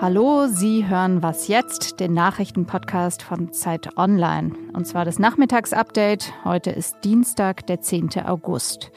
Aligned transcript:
Hallo, 0.00 0.46
Sie 0.46 0.86
hören 0.86 1.20
Was 1.24 1.48
jetzt, 1.48 1.98
den 1.98 2.14
Nachrichtenpodcast 2.14 3.24
von 3.24 3.52
Zeit 3.52 3.96
Online. 3.96 4.52
Und 4.74 4.86
zwar 4.86 5.04
das 5.04 5.18
Nachmittagsupdate. 5.18 6.32
Heute 6.44 6.70
ist 6.70 6.98
Dienstag, 7.02 7.66
der 7.66 7.80
10. 7.80 8.10
August. 8.26 8.92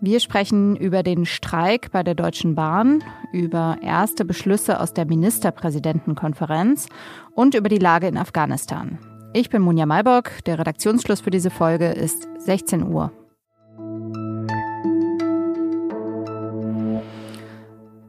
Wir 0.00 0.20
sprechen 0.20 0.76
über 0.76 1.02
den 1.02 1.26
Streik 1.26 1.92
bei 1.92 2.02
der 2.02 2.14
Deutschen 2.14 2.54
Bahn, 2.54 3.04
über 3.30 3.76
erste 3.82 4.24
Beschlüsse 4.24 4.80
aus 4.80 4.94
der 4.94 5.04
Ministerpräsidentenkonferenz 5.04 6.86
und 7.34 7.54
über 7.54 7.68
die 7.68 7.76
Lage 7.76 8.08
in 8.08 8.16
Afghanistan. 8.16 8.98
Ich 9.34 9.50
bin 9.50 9.60
Munja 9.60 9.84
Malbock. 9.84 10.30
Der 10.46 10.58
Redaktionsschluss 10.58 11.20
für 11.20 11.30
diese 11.30 11.50
Folge 11.50 11.88
ist 11.88 12.26
16 12.38 12.82
Uhr. 12.84 13.12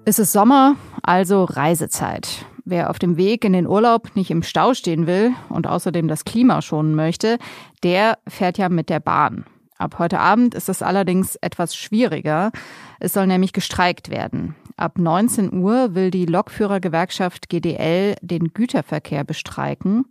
Es 0.10 0.18
ist 0.18 0.32
Sommer, 0.32 0.76
also 1.04 1.44
Reisezeit. 1.44 2.44
Wer 2.66 2.90
auf 2.90 2.98
dem 2.98 3.16
Weg 3.16 3.46
in 3.46 3.54
den 3.54 3.68
Urlaub 3.68 4.16
nicht 4.16 4.32
im 4.32 4.42
Stau 4.42 4.74
stehen 4.74 5.06
will 5.06 5.34
und 5.50 5.68
außerdem 5.68 6.08
das 6.08 6.26
Klima 6.26 6.64
schonen 6.64 6.96
möchte, 6.96 7.38
der 7.84 8.18
fährt 8.28 8.58
ja 8.58 8.70
mit 8.70 8.90
der 8.90 9.02
Bahn. 9.02 9.46
Ab 9.78 10.00
heute 10.00 10.20
Abend 10.20 10.56
ist 10.56 10.68
es 10.68 10.82
allerdings 10.82 11.36
etwas 11.36 11.76
schwieriger. 11.76 12.52
Es 13.00 13.14
soll 13.14 13.28
nämlich 13.28 13.54
gestreikt 13.54 14.10
werden. 14.10 14.56
Ab 14.78 14.98
19 14.98 15.54
Uhr 15.54 15.94
will 15.94 16.10
die 16.10 16.26
Lokführergewerkschaft 16.26 17.48
GDL 17.48 18.16
den 18.24 18.52
Güterverkehr 18.52 19.24
bestreiken. 19.24 20.06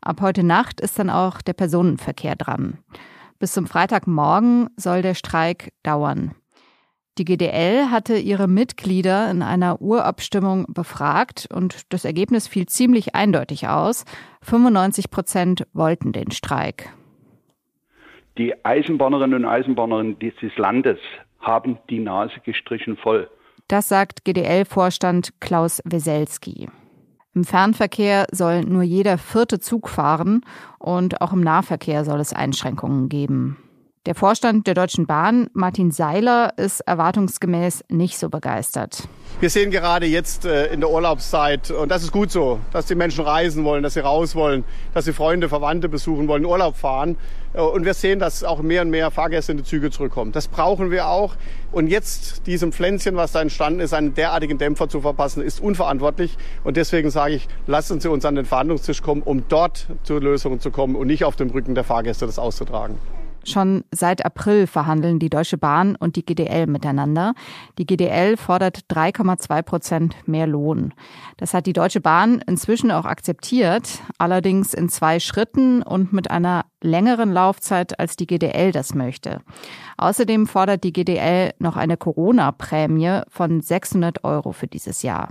Ab 0.00 0.20
heute 0.20 0.42
Nacht 0.42 0.80
ist 0.80 0.98
dann 0.98 1.10
auch 1.10 1.40
der 1.40 1.52
Personenverkehr 1.52 2.34
dran. 2.34 2.78
Bis 3.38 3.52
zum 3.52 3.68
Freitagmorgen 3.68 4.68
soll 4.76 5.02
der 5.02 5.14
Streik 5.14 5.72
dauern. 5.84 6.34
Die 7.16 7.24
GDL 7.24 7.90
hatte 7.92 8.16
ihre 8.16 8.48
Mitglieder 8.48 9.30
in 9.30 9.42
einer 9.42 9.80
Urabstimmung 9.80 10.66
befragt 10.68 11.46
und 11.52 11.92
das 11.92 12.04
Ergebnis 12.04 12.48
fiel 12.48 12.66
ziemlich 12.66 13.14
eindeutig 13.14 13.68
aus. 13.68 14.04
95 14.42 15.10
Prozent 15.10 15.66
wollten 15.72 16.10
den 16.10 16.32
Streik. 16.32 16.90
Die 18.36 18.52
Eisenbahnerinnen 18.64 19.44
und 19.44 19.48
Eisenbahner 19.48 20.02
dieses 20.14 20.56
Landes 20.56 20.98
haben 21.38 21.78
die 21.88 22.00
Nase 22.00 22.40
gestrichen 22.44 22.96
voll. 22.96 23.30
Das 23.68 23.88
sagt 23.88 24.24
GDL-Vorstand 24.24 25.40
Klaus 25.40 25.80
Weselski. 25.84 26.68
Im 27.32 27.44
Fernverkehr 27.44 28.26
soll 28.32 28.62
nur 28.62 28.82
jeder 28.82 29.18
vierte 29.18 29.60
Zug 29.60 29.88
fahren 29.88 30.44
und 30.80 31.20
auch 31.20 31.32
im 31.32 31.40
Nahverkehr 31.42 32.04
soll 32.04 32.18
es 32.18 32.32
Einschränkungen 32.32 33.08
geben. 33.08 33.56
Der 34.06 34.14
Vorstand 34.14 34.66
der 34.66 34.74
Deutschen 34.74 35.06
Bahn, 35.06 35.48
Martin 35.54 35.90
Seiler, 35.90 36.52
ist 36.58 36.80
erwartungsgemäß 36.80 37.84
nicht 37.88 38.18
so 38.18 38.28
begeistert. 38.28 39.08
Wir 39.40 39.48
sehen 39.48 39.70
gerade 39.70 40.04
jetzt 40.04 40.44
äh, 40.44 40.66
in 40.66 40.80
der 40.80 40.90
Urlaubszeit, 40.90 41.70
und 41.70 41.90
das 41.90 42.02
ist 42.02 42.12
gut 42.12 42.30
so, 42.30 42.60
dass 42.70 42.84
die 42.84 42.96
Menschen 42.96 43.24
reisen 43.24 43.64
wollen, 43.64 43.82
dass 43.82 43.94
sie 43.94 44.00
raus 44.00 44.34
wollen, 44.34 44.64
dass 44.92 45.06
sie 45.06 45.14
Freunde, 45.14 45.48
Verwandte 45.48 45.88
besuchen 45.88 46.28
wollen, 46.28 46.44
Urlaub 46.44 46.76
fahren. 46.76 47.16
Äh, 47.54 47.62
und 47.62 47.86
wir 47.86 47.94
sehen, 47.94 48.18
dass 48.18 48.44
auch 48.44 48.60
mehr 48.60 48.82
und 48.82 48.90
mehr 48.90 49.10
Fahrgäste 49.10 49.52
in 49.52 49.58
die 49.58 49.64
Züge 49.64 49.90
zurückkommen. 49.90 50.32
Das 50.32 50.48
brauchen 50.48 50.90
wir 50.90 51.08
auch. 51.08 51.34
Und 51.72 51.86
jetzt 51.86 52.46
diesem 52.46 52.72
Pflänzchen, 52.72 53.16
was 53.16 53.32
da 53.32 53.40
entstanden 53.40 53.80
ist, 53.80 53.94
einen 53.94 54.12
derartigen 54.12 54.58
Dämpfer 54.58 54.86
zu 54.90 55.00
verpassen, 55.00 55.42
ist 55.42 55.62
unverantwortlich. 55.62 56.36
Und 56.62 56.76
deswegen 56.76 57.08
sage 57.08 57.36
ich, 57.36 57.48
lassen 57.66 58.00
Sie 58.00 58.10
uns 58.10 58.26
an 58.26 58.34
den 58.34 58.44
Verhandlungstisch 58.44 59.00
kommen, 59.00 59.22
um 59.22 59.44
dort 59.48 59.86
zu 60.02 60.18
Lösungen 60.18 60.60
zu 60.60 60.70
kommen 60.70 60.94
und 60.94 61.06
nicht 61.06 61.24
auf 61.24 61.36
dem 61.36 61.48
Rücken 61.48 61.74
der 61.74 61.84
Fahrgäste 61.84 62.26
das 62.26 62.38
auszutragen. 62.38 62.98
Schon 63.44 63.84
seit 63.90 64.24
April 64.24 64.66
verhandeln 64.66 65.18
die 65.18 65.30
Deutsche 65.30 65.58
Bahn 65.58 65.96
und 65.96 66.16
die 66.16 66.24
GDL 66.24 66.66
miteinander. 66.66 67.34
Die 67.78 67.86
GDL 67.86 68.36
fordert 68.36 68.80
3,2 68.90 69.62
Prozent 69.62 70.16
mehr 70.26 70.46
Lohn. 70.46 70.94
Das 71.36 71.52
hat 71.52 71.66
die 71.66 71.72
Deutsche 71.72 72.00
Bahn 72.00 72.42
inzwischen 72.46 72.90
auch 72.90 73.04
akzeptiert, 73.04 74.00
allerdings 74.18 74.72
in 74.72 74.88
zwei 74.88 75.20
Schritten 75.20 75.82
und 75.82 76.12
mit 76.12 76.30
einer 76.30 76.64
längeren 76.82 77.32
Laufzeit, 77.32 77.98
als 77.98 78.16
die 78.16 78.26
GDL 78.26 78.72
das 78.72 78.94
möchte. 78.94 79.40
Außerdem 79.96 80.46
fordert 80.46 80.84
die 80.84 80.92
GDL 80.92 81.52
noch 81.58 81.76
eine 81.76 81.96
Corona-Prämie 81.96 83.22
von 83.28 83.60
600 83.60 84.24
Euro 84.24 84.52
für 84.52 84.66
dieses 84.66 85.02
Jahr. 85.02 85.28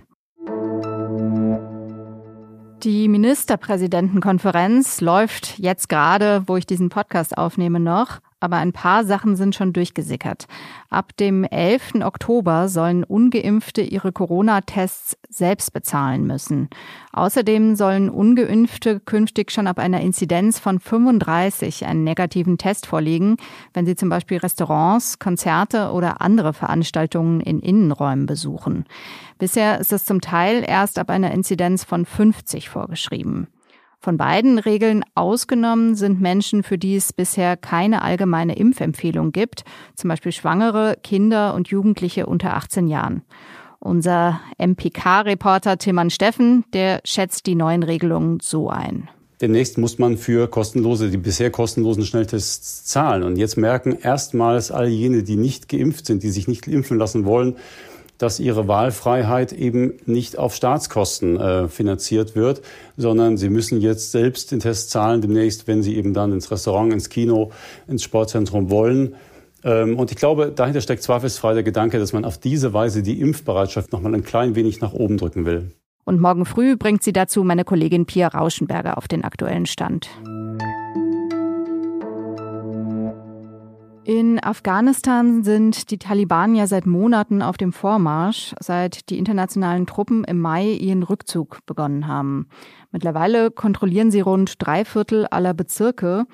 Die 2.84 3.08
Ministerpräsidentenkonferenz 3.08 5.00
läuft 5.00 5.58
jetzt 5.58 5.88
gerade, 5.88 6.44
wo 6.48 6.58
ich 6.58 6.66
diesen 6.66 6.90
Podcast 6.90 7.38
aufnehme, 7.38 7.80
noch 7.80 8.20
aber 8.44 8.58
ein 8.58 8.74
paar 8.74 9.06
Sachen 9.06 9.38
sind 9.38 9.56
schon 9.56 9.72
durchgesickert. 9.72 10.48
Ab 10.90 11.16
dem 11.18 11.46
11. 11.46 12.04
Oktober 12.04 12.68
sollen 12.68 13.06
ungeimpfte 13.06 13.82
ihre 13.82 14.12
Corona-Tests 14.12 15.18
selbst 15.30 15.72
bezahlen 15.72 16.28
müssen. 16.28 16.70
Außerdem 17.14 17.76
sollen 17.76 18.10
ungeimpfte 18.10 19.00
künftig 19.00 19.52
schon 19.52 19.68
ab 19.68 19.80
einer 19.80 20.02
Inzidenz 20.02 20.60
von 20.60 20.82
35 20.82 21.86
einen 21.86 22.04
negativen 22.04 22.58
Test 22.58 22.86
vorlegen, 22.86 23.38
wenn 23.74 23.86
sie 23.86 23.96
zum 23.96 24.10
Beispiel 24.10 24.40
Restaurants, 24.40 25.20
Konzerte 25.20 25.92
oder 25.92 26.20
andere 26.20 26.52
Veranstaltungen 26.52 27.40
in 27.40 27.62
Innenräumen 27.62 28.26
besuchen. 28.26 28.86
Bisher 29.40 29.80
ist 29.80 29.94
es 29.94 30.04
zum 30.04 30.20
Teil 30.20 30.66
erst 30.68 31.00
ab 31.00 31.10
einer 31.10 31.32
Inzidenz 31.32 31.86
von 31.86 32.06
50 32.06 32.70
vorgeschrieben. 32.70 33.48
Von 34.04 34.18
beiden 34.18 34.60
Regeln 34.60 35.06
ausgenommen 35.16 35.96
sind 35.96 36.20
Menschen, 36.20 36.64
für 36.64 36.78
die 36.78 36.98
es 36.98 37.14
bisher 37.14 37.56
keine 37.56 38.02
allgemeine 38.02 38.58
Impfempfehlung 38.58 39.32
gibt, 39.32 39.64
zum 39.96 40.10
Beispiel 40.10 40.34
Schwangere, 40.34 40.98
Kinder 41.04 41.54
und 41.54 41.70
Jugendliche 41.70 42.26
unter 42.26 42.58
18 42.58 42.90
Jahren. 42.90 43.22
Unser 43.80 44.42
MPK-Reporter 44.58 45.78
Timmann 45.78 46.10
Steffen, 46.10 46.66
der 46.74 47.00
schätzt 47.06 47.46
die 47.46 47.56
neuen 47.56 47.82
Regelungen 47.82 48.40
so 48.42 48.70
ein. 48.70 49.08
Demnächst 49.40 49.78
muss 49.78 49.98
man 50.00 50.18
für 50.18 50.50
kostenlose, 50.50 51.10
die 51.10 51.18
bisher 51.18 51.50
kostenlosen 51.50 52.04
Schnelltests 52.04 52.84
zahlen. 52.84 53.24
Und 53.24 53.38
jetzt 53.38 53.56
merken 53.56 53.98
erstmals 54.02 54.70
all 54.70 54.90
jene, 54.90 55.24
die 55.24 55.38
nicht 55.38 55.70
geimpft 55.70 56.08
sind, 56.08 56.24
die 56.24 56.30
sich 56.30 56.50
nicht 56.50 56.68
impfen 56.68 56.98
lassen 56.98 57.24
wollen, 57.24 57.56
dass 58.24 58.40
ihre 58.40 58.70
Wahlfreiheit 58.70 59.52
eben 59.52 59.96
nicht 60.06 60.38
auf 60.38 60.56
Staatskosten 60.56 61.38
äh, 61.38 61.68
finanziert 61.68 62.38
wird, 62.38 62.62
sondern 62.96 63.36
sie 63.36 63.50
müssen 63.50 63.82
jetzt 63.82 64.14
selbst 64.14 64.54
den 64.54 64.62
Test 64.62 64.92
zahlen 64.92 65.22
demnächst, 65.22 65.68
wenn 65.68 65.84
sie 65.84 65.98
eben 65.98 66.14
dann 66.14 66.32
ins 66.32 66.50
Restaurant, 66.50 66.94
ins 66.94 67.10
Kino, 67.10 67.52
ins 67.86 68.02
Sportzentrum 68.02 68.70
wollen. 68.70 69.16
Ähm, 69.66 70.00
und 70.00 70.10
ich 70.12 70.18
glaube, 70.18 70.54
dahinter 70.56 70.80
steckt 70.80 71.04
zweifelsfrei 71.04 71.54
der 71.54 71.64
Gedanke, 71.64 72.00
dass 72.00 72.14
man 72.14 72.24
auf 72.24 72.38
diese 72.38 72.74
Weise 72.74 73.04
die 73.04 73.20
Impfbereitschaft 73.20 73.92
noch 73.92 74.00
mal 74.00 74.16
ein 74.16 74.24
klein 74.24 74.56
wenig 74.56 74.80
nach 74.80 74.94
oben 74.94 75.18
drücken 75.18 75.46
will. 75.46 75.72
Und 76.06 76.22
morgen 76.22 76.46
früh 76.46 76.78
bringt 76.78 77.04
sie 77.04 77.12
dazu 77.12 77.44
meine 77.44 77.66
Kollegin 77.66 78.06
Pia 78.06 78.30
Rauschenberger 78.30 78.98
auf 78.98 79.10
den 79.10 79.26
aktuellen 79.26 79.66
Stand. 79.66 80.10
In 84.06 84.44
Afghanistan 84.44 85.44
sind 85.44 85.90
die 85.90 85.98
Taliban 85.98 86.56
ja 86.56 86.68
seit 86.68 86.86
Monaten 86.86 87.42
auf 87.42 87.56
dem 87.56 87.72
Vormarsch, 87.72 88.54
seit 88.60 89.10
die 89.10 89.18
internationalen 89.18 89.86
Truppen 89.86 90.26
im 90.26 90.42
Mai 90.42 90.72
ihren 90.72 91.04
Rückzug 91.04 91.60
begonnen 91.66 92.06
haben. 92.06 92.50
Mittlerweile 92.92 93.50
kontrollieren 93.50 94.12
sie 94.12 94.20
rund 94.20 94.56
drei 94.58 94.84
Viertel 94.84 95.26
aller 95.28 95.54
Bezirke 95.54 96.26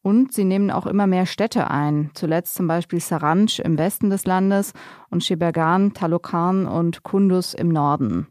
und 0.00 0.32
sie 0.32 0.44
nehmen 0.44 0.70
auch 0.70 0.86
immer 0.86 1.06
mehr 1.06 1.26
Städte 1.26 1.70
ein. 1.70 2.10
Zuletzt 2.14 2.54
zum 2.54 2.66
Beispiel 2.66 2.98
Saranj 2.98 3.60
im 3.62 3.76
Westen 3.76 4.08
des 4.08 4.24
Landes 4.24 4.72
und 5.10 5.22
Shebergan, 5.22 5.92
Talokan 5.92 6.66
und 6.66 7.02
Kunduz 7.02 7.52
im 7.52 7.68
Norden. 7.68 8.26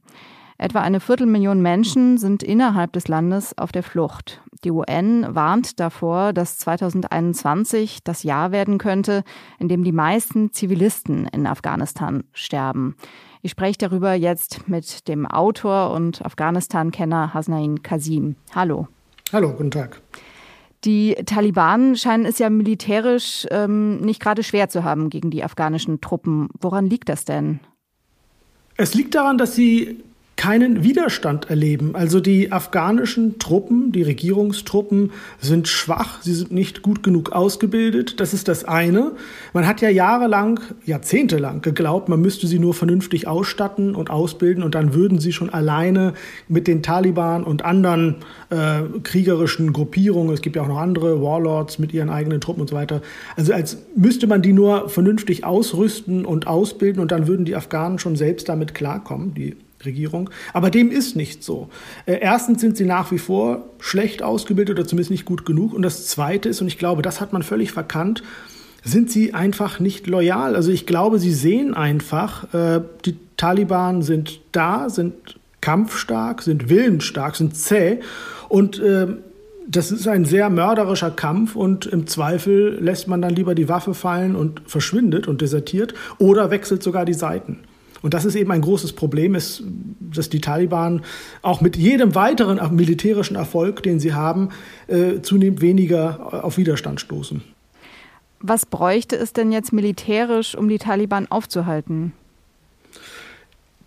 Etwa 0.58 0.81
eine 0.81 1.02
Viertelmillion 1.02 1.62
Menschen 1.62 2.18
sind 2.18 2.41
innerhalb 2.41 2.94
des 2.94 3.08
Landes 3.08 3.56
auf 3.59 3.72
der 3.72 3.84
Flucht. 3.84 4.41
Die 4.63 4.72
UN 4.72 5.25
warnt 5.35 5.79
davor, 5.79 6.34
dass 6.34 6.57
2021 6.57 8.00
das 8.03 8.23
Jahr 8.23 8.51
werden 8.51 8.78
könnte, 8.78 9.23
in 9.59 9.68
dem 9.68 9.84
die 9.84 9.91
meisten 9.91 10.51
Zivilisten 10.51 11.28
in 11.28 11.45
Afghanistan 11.45 12.23
sterben. 12.34 12.96
Ich 13.41 13.52
spreche 13.52 13.78
darüber 13.78 14.14
jetzt 14.14 14.67
mit 14.67 15.08
dem 15.08 15.26
Autor 15.26 15.91
und 15.91 16.26
Afghanistan-Kenner 16.26 17.34
Hasnain 17.34 17.84
Kasim. 17.84 18.35
Hallo. 18.53 18.87
Hallo, 19.31 19.52
guten 19.53 19.72
Tag. 19.72 20.02
Die 20.84 21.16
Taliban 21.26 21.96
scheinen 21.96 22.26
es 22.26 22.40
ja 22.40 22.49
militärisch 22.49 23.47
ähm, 23.52 23.97
nicht 23.97 24.22
gerade 24.22 24.43
schwer 24.43 24.70
zu 24.70 24.84
haben 24.84 25.09
gegen 25.09 25.31
die 25.31 25.43
afghanischen 25.43 26.02
Truppen. 26.02 26.49
Woran 26.59 26.87
liegt 26.87 27.09
das 27.09 27.26
denn? 27.26 27.59
Es 28.76 28.93
liegt 28.93 29.16
daran, 29.16 29.37
dass 29.37 29.55
sie 29.55 30.03
keinen 30.37 30.84
Widerstand 30.84 31.49
erleben. 31.49 31.95
Also 31.95 32.19
die 32.19 32.51
afghanischen 32.51 33.39
Truppen, 33.39 33.91
die 33.91 34.03
Regierungstruppen 34.03 35.11
sind 35.39 35.67
schwach, 35.67 36.22
sie 36.22 36.34
sind 36.34 36.51
nicht 36.51 36.84
gut 36.84 37.01
genug 37.01 37.31
ausgebildet. 37.31 38.19
Das 38.19 38.35
ist 38.35 38.47
das 38.47 38.63
eine. 38.63 39.13
Man 39.53 39.66
hat 39.66 39.81
ja 39.81 39.89
jahrelang, 39.89 40.59
jahrzehntelang 40.85 41.61
geglaubt, 41.61 42.07
man 42.07 42.22
müsste 42.22 42.45
sie 42.45 42.59
nur 42.59 42.75
vernünftig 42.75 43.28
ausstatten 43.28 43.95
und 43.95 44.11
ausbilden 44.11 44.63
und 44.63 44.75
dann 44.75 44.93
würden 44.93 45.19
sie 45.19 45.34
schon 45.34 45.49
alleine 45.49 46.13
mit 46.47 46.67
den 46.67 46.83
Taliban 46.83 47.43
und 47.43 47.66
anderen 47.66 48.17
äh, 48.51 48.81
kriegerischen 49.01 49.73
Gruppierungen, 49.73 50.33
es 50.33 50.41
gibt 50.41 50.55
ja 50.55 50.61
auch 50.61 50.67
noch 50.67 50.78
andere 50.78 51.22
Warlords 51.22 51.79
mit 51.79 51.93
ihren 51.93 52.09
eigenen 52.09 52.41
Truppen 52.41 52.61
und 52.61 52.69
so 52.69 52.75
weiter, 52.75 53.01
also 53.35 53.53
als 53.53 53.78
müsste 53.95 54.28
man 54.28 54.43
die 54.43 54.53
nur 54.53 54.87
vernünftig 54.90 55.43
ausrüsten 55.43 56.25
und 56.25 56.45
ausbilden 56.45 57.01
und 57.01 57.11
dann 57.11 57.28
würden 57.28 57.45
die 57.45 57.55
Afghanen 57.55 57.97
schon 57.97 58.16
selbst 58.16 58.47
damit 58.47 58.75
klarkommen, 58.75 59.33
die 59.33 59.55
Regierung. 59.85 60.29
Aber 60.53 60.70
dem 60.70 60.91
ist 60.91 61.16
nicht 61.16 61.44
so. 61.44 61.70
Äh, 62.06 62.20
erstens 62.22 62.62
sind 62.62 62.78
sie 62.78 62.85
nach 62.85 63.12
wie 63.12 63.20
vor 63.20 63.70
schlecht 63.79 64.24
ausgebildet 64.24 64.78
oder 64.78 64.88
zumindest 64.88 65.12
nicht 65.12 65.26
gut 65.26 65.46
genug. 65.46 65.74
Und 65.74 65.82
das 65.82 66.08
Zweite 66.08 66.50
ist, 66.50 66.62
und 66.62 66.68
ich 66.68 66.78
glaube, 66.78 67.02
das 67.02 67.22
hat 67.22 67.34
man 67.34 67.44
völlig 67.44 67.72
verkannt, 67.72 68.24
sind 68.84 69.12
sie 69.12 69.34
einfach 69.34 69.79
nicht 69.79 70.08
loyal. 70.08 70.56
Also 70.56 70.72
ich 70.72 70.85
glaube, 70.85 71.20
sie 71.20 71.34
sehen 71.34 71.74
einfach, 71.74 72.53
äh, 72.53 72.82
die 73.06 73.18
Taliban 73.35 74.02
sind 74.02 74.40
da, 74.52 74.90
sind 74.90 75.14
kampfstark, 75.62 76.41
sind 76.41 76.70
willensstark, 76.70 77.35
sind 77.35 77.56
zäh 77.56 78.00
und 78.50 78.79
äh, 78.79 79.08
das 79.70 79.91
ist 79.91 80.08
ein 80.08 80.24
sehr 80.24 80.50
mörderischer 80.50 81.12
Kampf 81.12 81.56
und 81.56 81.85
im 81.85 82.08
Zweifel 82.08 82.78
lässt 82.79 83.09
man 83.09 83.22
dann 83.22 83.35
lieber 83.35 83.53
die 83.53 83.68
Waffe 83.68 83.94
fallen 83.94 84.35
und 84.35 84.62
verschwindet 84.66 85.28
und 85.28 85.41
desertiert 85.41 85.94
oder 86.20 86.52
wechselt 86.52 86.82
sogar 86.82 87.03
die 87.03 87.14
Seiten. 87.14 87.59
Und 88.02 88.14
das 88.14 88.26
ist 88.26 88.35
eben 88.35 88.52
ein 88.52 88.61
großes 88.61 88.94
Problem, 88.94 89.35
ist, 89.35 89.64
dass 90.14 90.29
die 90.29 90.41
Taliban 90.41 91.02
auch 91.41 91.61
mit 91.61 91.76
jedem 91.76 92.16
weiteren 92.16 92.59
militärischen 92.76 93.35
Erfolg, 93.35 93.84
den 93.84 93.99
sie 93.99 94.14
haben, 94.14 94.49
äh, 94.88 95.22
zunehmend 95.22 95.61
weniger 95.61 96.44
auf 96.44 96.58
Widerstand 96.58 97.02
stoßen. 97.02 97.41
Was 98.40 98.66
bräuchte 98.66 99.16
es 99.16 99.34
denn 99.34 99.52
jetzt 99.52 99.73
militärisch, 99.73 100.55
um 100.55 100.70
die 100.70 100.78
Taliban 100.78 101.28
aufzuhalten? 101.29 102.14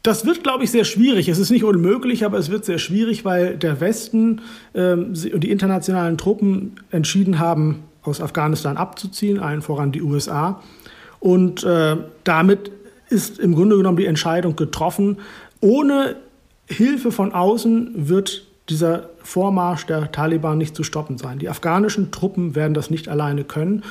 Das 0.03 0.25
wird, 0.25 0.43
glaube 0.43 0.65
ich, 0.65 0.71
sehr 0.71 0.85
schwierig. 0.85 1.29
Es 1.29 1.39
ist 1.39 1.51
nicht 1.51 1.63
unmöglich, 1.63 2.25
aber 2.25 2.39
es 2.39 2.51
wird 2.51 2.65
sehr 2.65 2.79
schwierig, 2.79 3.25
weil 3.25 3.59
der 3.59 3.81
Westen 3.81 4.41
ähm, 4.75 5.13
und 5.33 5.41
die 5.41 5.51
internationalen 5.51 6.17
Truppen 6.17 6.77
entschieden 6.91 7.39
haben, 7.39 7.85
aus 8.03 8.23
Afghanistan 8.23 8.79
abzuziehen, 8.79 9.39
allen 9.39 9.61
voran 9.61 9.93
die 9.93 10.01
USA. 10.01 10.63
Und 11.21 11.65
äh, 11.65 11.99
damit 12.25 12.71
ist 13.11 13.39
im 13.39 13.55
Grunde 13.55 13.77
genommen 13.77 13.97
die 13.97 14.07
Entscheidung 14.07 14.57
getroffen. 14.57 15.19
Ohne 15.61 16.17
Hilfe 16.67 17.13
von 17.13 17.33
außen 17.33 18.09
wird 18.09 18.47
dieser 18.69 19.11
Vormarsch 19.23 19.87
der 19.87 20.13
Taliban 20.13 20.59
nicht 20.59 20.77
zu 20.77 20.85
stoppen 20.85 21.19
sein. 21.19 21.39
Die 21.39 21.49
afghanischen 21.49 22.13
Truppen 22.13 22.55
werden 22.55 22.75
das 22.75 22.89
nicht 22.89 23.09
alleine 23.09 23.45
können. 23.45 23.83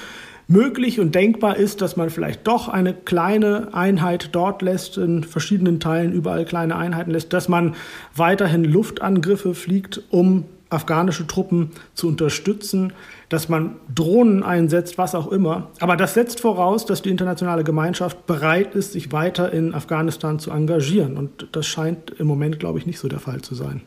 Möglich 0.47 0.99
und 0.99 1.13
denkbar 1.13 1.57
ist, 1.57 1.81
dass 1.81 1.95
man 1.95 2.09
vielleicht 2.09 2.47
doch 2.47 2.69
eine 2.69 2.93
kleine 2.93 3.73
Einheit 3.73 4.29
dort 4.31 4.63
lässt, 4.63 4.97
in 4.97 5.23
verschiedenen 5.23 5.79
Teilen 5.79 6.11
überall 6.11 6.43
kleine 6.45 6.75
Einheiten 6.75 7.11
lässt, 7.11 7.33
dass 7.33 7.49
man 7.49 7.75
weiterhin 8.15 8.63
Luftangriffe 8.63 9.53
fliegt, 9.53 10.01
um 10.09 10.45
afghanische 10.69 11.25
Truppen 11.25 11.71
zu 11.93 12.07
unterstützen, 12.07 12.93
dass 13.29 13.49
man 13.49 13.75
Drohnen 13.93 14.43
einsetzt, 14.43 14.97
was 14.97 15.15
auch 15.15 15.31
immer. 15.31 15.69
Aber 15.79 15.97
das 15.97 16.13
setzt 16.13 16.39
voraus, 16.39 16.85
dass 16.85 17.01
die 17.01 17.09
internationale 17.09 17.63
Gemeinschaft 17.63 18.25
bereit 18.25 18.75
ist, 18.75 18.93
sich 18.93 19.11
weiter 19.11 19.51
in 19.51 19.73
Afghanistan 19.73 20.39
zu 20.39 20.51
engagieren. 20.51 21.17
Und 21.17 21.47
das 21.51 21.65
scheint 21.65 22.11
im 22.11 22.27
Moment, 22.27 22.59
glaube 22.59 22.79
ich, 22.79 22.85
nicht 22.85 22.99
so 22.99 23.07
der 23.07 23.19
Fall 23.19 23.41
zu 23.41 23.55
sein. 23.55 23.81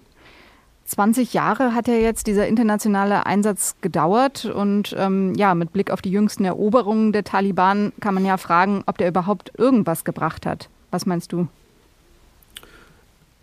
20 0.84 1.32
Jahre 1.32 1.74
hat 1.74 1.88
ja 1.88 1.94
jetzt 1.94 2.26
dieser 2.26 2.46
internationale 2.46 3.24
Einsatz 3.24 3.76
gedauert 3.80 4.44
und 4.44 4.94
ähm, 4.98 5.32
ja, 5.36 5.54
mit 5.54 5.72
Blick 5.72 5.90
auf 5.90 6.02
die 6.02 6.10
jüngsten 6.10 6.44
Eroberungen 6.44 7.12
der 7.12 7.24
Taliban 7.24 7.92
kann 8.00 8.14
man 8.14 8.26
ja 8.26 8.36
fragen, 8.36 8.82
ob 8.86 8.98
der 8.98 9.08
überhaupt 9.08 9.52
irgendwas 9.56 10.04
gebracht 10.04 10.44
hat. 10.44 10.68
Was 10.90 11.06
meinst 11.06 11.32
du? 11.32 11.48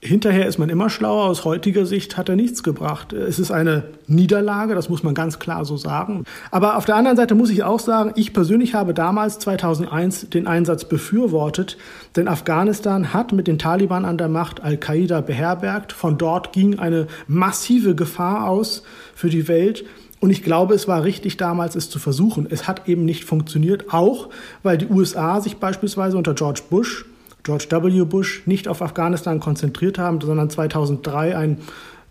Hinterher 0.01 0.47
ist 0.47 0.57
man 0.57 0.69
immer 0.69 0.89
schlauer. 0.89 1.25
Aus 1.25 1.43
heutiger 1.43 1.85
Sicht 1.85 2.15
hat 2.15 2.29
er 2.29 2.37
nichts 2.37 2.63
gebracht. 2.63 3.11
Es 3.11 3.37
ist 3.37 3.51
eine 3.51 3.83
Niederlage, 4.07 4.73
das 4.73 4.87
muss 4.87 5.03
man 5.03 5.13
ganz 5.13 5.39
klar 5.39 5.65
so 5.65 5.75
sagen. 5.75 6.23
Aber 6.51 6.77
auf 6.77 6.85
der 6.85 6.95
anderen 6.95 7.17
Seite 7.17 7.35
muss 7.35 7.49
ich 7.49 7.63
auch 7.63 7.81
sagen, 7.81 8.13
ich 8.15 8.31
persönlich 8.31 8.75
habe 8.75 8.93
damals 8.93 9.39
2001 9.39 10.29
den 10.29 10.47
Einsatz 10.47 10.85
befürwortet, 10.85 11.77
denn 12.15 12.29
Afghanistan 12.29 13.13
hat 13.13 13.33
mit 13.33 13.47
den 13.47 13.59
Taliban 13.59 14.05
an 14.05 14.17
der 14.17 14.29
Macht 14.29 14.63
Al-Qaida 14.63 15.19
beherbergt. 15.19 15.91
Von 15.91 16.17
dort 16.17 16.53
ging 16.53 16.79
eine 16.79 17.07
massive 17.27 17.93
Gefahr 17.93 18.47
aus 18.47 18.83
für 19.15 19.29
die 19.29 19.49
Welt. 19.49 19.83
Und 20.21 20.29
ich 20.29 20.43
glaube, 20.43 20.75
es 20.75 20.87
war 20.87 21.03
richtig 21.03 21.35
damals, 21.35 21.75
es 21.75 21.89
zu 21.89 21.99
versuchen. 21.99 22.47
Es 22.49 22.69
hat 22.69 22.87
eben 22.87 23.03
nicht 23.03 23.25
funktioniert, 23.25 23.93
auch 23.93 24.29
weil 24.63 24.77
die 24.77 24.87
USA 24.87 25.41
sich 25.41 25.57
beispielsweise 25.57 26.17
unter 26.17 26.35
George 26.35 26.61
Bush 26.69 27.05
George 27.49 27.65
W. 27.71 28.05
Bush 28.05 28.43
nicht 28.45 28.67
auf 28.67 28.83
Afghanistan 28.83 29.39
konzentriert 29.39 29.97
haben, 29.97 30.21
sondern 30.21 30.51
2003 30.51 31.35
ein 31.35 31.57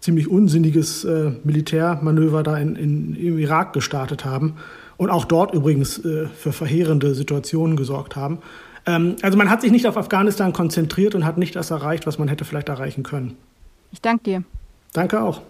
ziemlich 0.00 0.28
unsinniges 0.28 1.04
äh, 1.04 1.30
Militärmanöver 1.44 2.42
da 2.42 2.58
in, 2.58 2.74
in, 2.74 3.14
im 3.14 3.38
Irak 3.38 3.72
gestartet 3.72 4.24
haben 4.24 4.56
und 4.96 5.10
auch 5.10 5.24
dort 5.24 5.54
übrigens 5.54 6.04
äh, 6.04 6.26
für 6.26 6.52
verheerende 6.52 7.14
Situationen 7.14 7.76
gesorgt 7.76 8.16
haben. 8.16 8.38
Ähm, 8.84 9.14
also 9.22 9.38
man 9.38 9.48
hat 9.48 9.60
sich 9.60 9.70
nicht 9.70 9.86
auf 9.86 9.96
Afghanistan 9.96 10.52
konzentriert 10.52 11.14
und 11.14 11.24
hat 11.24 11.38
nicht 11.38 11.54
das 11.54 11.70
erreicht, 11.70 12.04
was 12.08 12.18
man 12.18 12.26
hätte 12.26 12.44
vielleicht 12.44 12.68
erreichen 12.68 13.04
können. 13.04 13.36
Ich 13.92 14.00
danke 14.00 14.24
dir. 14.24 14.42
Danke 14.92 15.22
auch. 15.22 15.42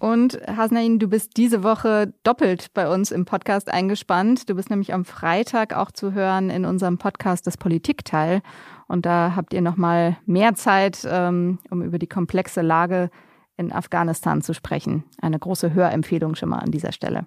Und 0.00 0.40
Hasnain, 0.46 0.98
du 0.98 1.08
bist 1.08 1.36
diese 1.36 1.62
Woche 1.62 2.12
doppelt 2.24 2.68
bei 2.74 2.92
uns 2.92 3.12
im 3.12 3.26
Podcast 3.26 3.68
eingespannt. 3.68 4.48
Du 4.48 4.54
bist 4.54 4.70
nämlich 4.70 4.92
am 4.92 5.04
Freitag 5.04 5.76
auch 5.76 5.92
zu 5.92 6.14
hören 6.14 6.48
in 6.50 6.64
unserem 6.64 6.98
Podcast 6.98 7.46
Das 7.46 7.58
Politikteil. 7.58 8.40
Und 8.90 9.06
da 9.06 9.34
habt 9.36 9.54
ihr 9.54 9.60
nochmal 9.60 10.16
mehr 10.26 10.56
Zeit, 10.56 11.06
ähm, 11.08 11.60
um 11.70 11.80
über 11.80 12.00
die 12.00 12.08
komplexe 12.08 12.60
Lage 12.60 13.08
in 13.56 13.70
Afghanistan 13.72 14.42
zu 14.42 14.52
sprechen. 14.52 15.04
Eine 15.22 15.38
große 15.38 15.72
Hörempfehlung 15.72 16.34
schon 16.34 16.48
mal 16.48 16.58
an 16.58 16.72
dieser 16.72 16.90
Stelle. 16.90 17.24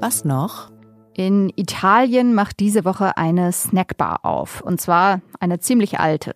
Was 0.00 0.24
noch? 0.24 0.72
In 1.14 1.52
Italien 1.54 2.34
macht 2.34 2.58
diese 2.58 2.84
Woche 2.84 3.16
eine 3.16 3.52
Snackbar 3.52 4.24
auf, 4.24 4.62
und 4.62 4.80
zwar 4.80 5.20
eine 5.38 5.60
ziemlich 5.60 6.00
alte. 6.00 6.34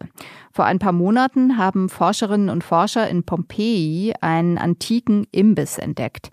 Vor 0.52 0.66
ein 0.66 0.78
paar 0.78 0.92
Monaten 0.92 1.58
haben 1.58 1.88
Forscherinnen 1.88 2.48
und 2.48 2.62
Forscher 2.62 3.08
in 3.08 3.24
Pompeji 3.24 4.14
einen 4.20 4.56
antiken 4.56 5.26
Imbiss 5.32 5.78
entdeckt. 5.78 6.30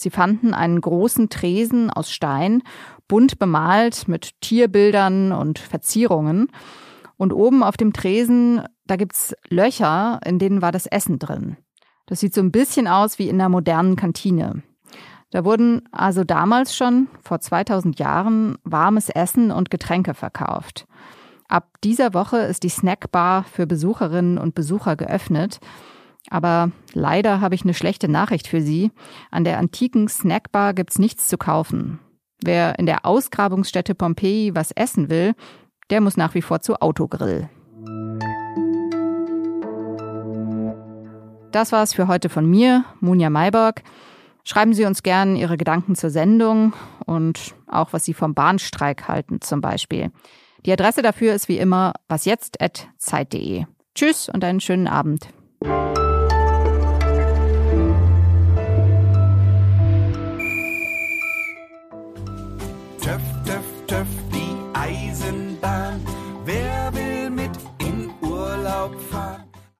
Sie 0.00 0.10
fanden 0.10 0.54
einen 0.54 0.80
großen 0.80 1.28
Tresen 1.28 1.90
aus 1.90 2.10
Stein 2.10 2.62
bunt 3.08 3.38
bemalt 3.38 4.06
mit 4.06 4.40
Tierbildern 4.40 5.32
und 5.32 5.58
Verzierungen. 5.58 6.52
Und 7.16 7.32
oben 7.32 7.64
auf 7.64 7.76
dem 7.76 7.92
Tresen, 7.92 8.62
da 8.86 8.94
gibt's 8.94 9.34
Löcher, 9.48 10.20
in 10.24 10.38
denen 10.38 10.62
war 10.62 10.70
das 10.70 10.86
Essen 10.86 11.18
drin. 11.18 11.56
Das 12.06 12.20
sieht 12.20 12.32
so 12.32 12.40
ein 12.40 12.52
bisschen 12.52 12.86
aus 12.86 13.18
wie 13.18 13.28
in 13.28 13.40
einer 13.40 13.48
modernen 13.48 13.96
Kantine. 13.96 14.62
Da 15.30 15.44
wurden 15.44 15.82
also 15.90 16.22
damals 16.22 16.76
schon, 16.76 17.08
vor 17.22 17.40
2000 17.40 17.98
Jahren, 17.98 18.56
warmes 18.62 19.08
Essen 19.08 19.50
und 19.50 19.70
Getränke 19.70 20.14
verkauft. 20.14 20.86
Ab 21.48 21.68
dieser 21.82 22.14
Woche 22.14 22.38
ist 22.38 22.62
die 22.62 22.68
Snackbar 22.68 23.42
für 23.42 23.66
Besucherinnen 23.66 24.38
und 24.38 24.54
Besucher 24.54 24.96
geöffnet. 24.96 25.60
Aber 26.30 26.70
leider 26.92 27.40
habe 27.40 27.54
ich 27.54 27.62
eine 27.62 27.74
schlechte 27.74 28.08
Nachricht 28.08 28.48
für 28.48 28.60
Sie. 28.60 28.90
An 29.30 29.44
der 29.44 29.58
antiken 29.58 30.08
Snackbar 30.08 30.74
gibt's 30.74 30.98
nichts 30.98 31.28
zu 31.28 31.38
kaufen. 31.38 31.98
Wer 32.42 32.78
in 32.78 32.86
der 32.86 33.04
Ausgrabungsstätte 33.04 33.94
Pompeji 33.94 34.54
was 34.54 34.70
essen 34.72 35.10
will, 35.10 35.34
der 35.90 36.00
muss 36.00 36.16
nach 36.16 36.34
wie 36.34 36.42
vor 36.42 36.60
zu 36.60 36.80
Autogrill. 36.80 37.48
Das 41.50 41.72
war's 41.72 41.94
für 41.94 42.08
heute 42.08 42.28
von 42.28 42.48
mir, 42.48 42.84
Munja 43.00 43.30
Mayborg. 43.30 43.82
Schreiben 44.44 44.74
Sie 44.74 44.84
uns 44.84 45.02
gern 45.02 45.36
Ihre 45.36 45.56
Gedanken 45.56 45.94
zur 45.94 46.10
Sendung 46.10 46.72
und 47.04 47.54
auch, 47.66 47.92
was 47.92 48.04
Sie 48.04 48.14
vom 48.14 48.34
Bahnstreik 48.34 49.08
halten, 49.08 49.40
zum 49.40 49.60
Beispiel. 49.60 50.10
Die 50.64 50.72
Adresse 50.72 51.02
dafür 51.02 51.34
ist 51.34 51.48
wie 51.48 51.58
immer 51.58 51.94
wasjetzt.zeit.de. 52.08 53.64
Tschüss 53.94 54.28
und 54.28 54.44
einen 54.44 54.60
schönen 54.60 54.88
Abend. 54.88 55.28